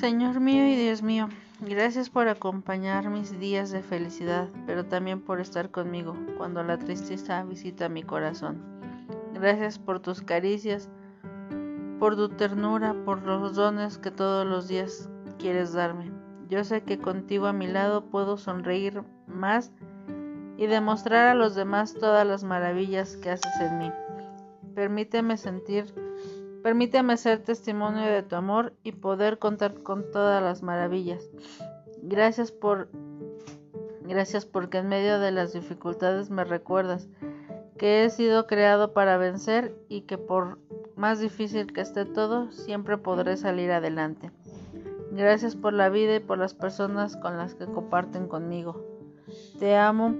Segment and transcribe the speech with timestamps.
[0.00, 1.28] Señor mío y Dios mío,
[1.60, 7.44] gracias por acompañar mis días de felicidad, pero también por estar conmigo cuando la tristeza
[7.44, 8.62] visita mi corazón.
[9.34, 10.88] Gracias por tus caricias,
[11.98, 16.10] por tu ternura, por los dones que todos los días quieres darme.
[16.48, 19.70] Yo sé que contigo a mi lado puedo sonreír más
[20.56, 23.92] y demostrar a los demás todas las maravillas que haces en mí.
[24.74, 25.92] Permíteme sentir
[26.62, 31.30] Permíteme ser testimonio de tu amor y poder contar con todas las maravillas.
[32.02, 32.88] Gracias por
[34.02, 37.08] gracias porque en medio de las dificultades me recuerdas
[37.78, 40.58] que he sido creado para vencer y que por
[40.96, 44.30] más difícil que esté todo, siempre podré salir adelante.
[45.12, 48.84] Gracias por la vida y por las personas con las que comparten conmigo.
[49.58, 50.14] Te amo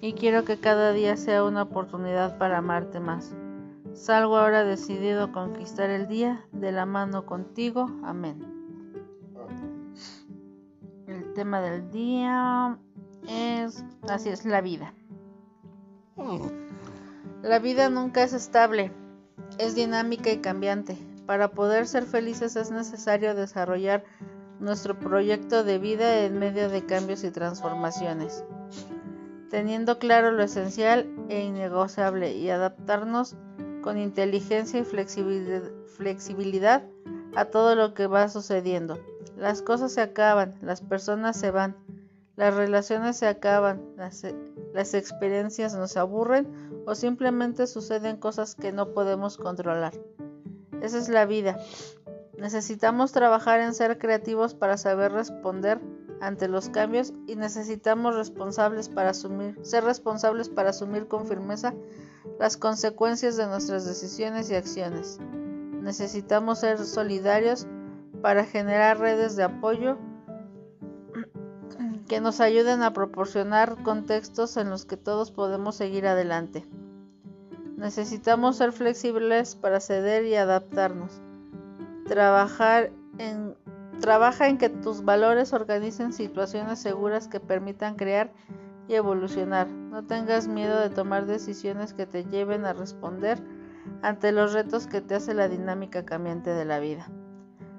[0.00, 3.34] y quiero que cada día sea una oportunidad para amarte más.
[3.94, 7.90] Salgo ahora decidido a conquistar el día de la mano contigo.
[8.02, 8.40] Amén.
[11.06, 12.78] El tema del día
[13.28, 14.94] es, así es, la vida.
[17.42, 18.92] La vida nunca es estable,
[19.58, 20.96] es dinámica y cambiante.
[21.26, 24.04] Para poder ser felices es necesario desarrollar
[24.58, 28.44] nuestro proyecto de vida en medio de cambios y transformaciones,
[29.50, 33.36] teniendo claro lo esencial e innegociable y adaptarnos
[33.82, 36.82] con inteligencia y flexibilidad
[37.34, 38.98] a todo lo que va sucediendo.
[39.36, 41.76] Las cosas se acaban, las personas se van,
[42.36, 46.46] las relaciones se acaban, las, experiencias nos aburren
[46.86, 49.92] o simplemente suceden cosas que no podemos controlar.
[50.80, 51.58] Esa es la vida.
[52.38, 55.80] Necesitamos trabajar en ser creativos para saber responder
[56.20, 61.74] ante los cambios y necesitamos responsables para asumir, ser responsables para asumir con firmeza
[62.38, 65.18] las consecuencias de nuestras decisiones y acciones.
[65.80, 67.66] Necesitamos ser solidarios
[68.20, 69.98] para generar redes de apoyo
[72.08, 76.64] que nos ayuden a proporcionar contextos en los que todos podemos seguir adelante.
[77.76, 81.20] Necesitamos ser flexibles para ceder y adaptarnos.
[82.06, 83.56] Trabajar en
[84.02, 88.32] Trabaja en que tus valores organicen situaciones seguras que permitan crear
[88.88, 89.68] y evolucionar.
[89.68, 93.38] No tengas miedo de tomar decisiones que te lleven a responder
[94.02, 97.10] ante los retos que te hace la dinámica cambiante de la vida.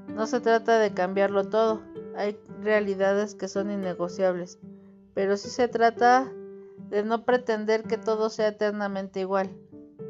[0.08, 1.82] No se trata de cambiarlo todo,
[2.16, 4.60] hay realidades que son innegociables,
[5.14, 6.32] pero sí se trata
[6.90, 9.50] de no pretender que todo sea eternamente igual.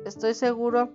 [0.05, 0.93] Estoy seguro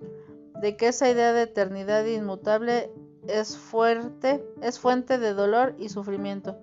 [0.61, 2.91] de que esa idea de eternidad inmutable
[3.27, 6.59] es fuerte, es fuente de dolor y sufrimiento,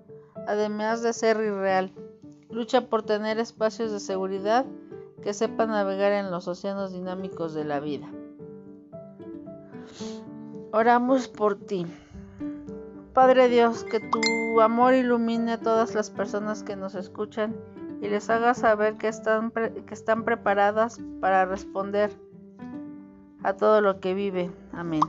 [0.46, 1.92] además de ser irreal.
[2.56, 4.64] Lucha por tener espacios de seguridad
[5.22, 8.08] que sepan navegar en los océanos dinámicos de la vida.
[10.72, 11.86] Oramos por ti.
[13.12, 17.54] Padre Dios, que tu amor ilumine a todas las personas que nos escuchan
[18.00, 22.10] y les haga saber que están, que están preparadas para responder
[23.42, 24.50] a todo lo que vive.
[24.72, 25.02] Amén.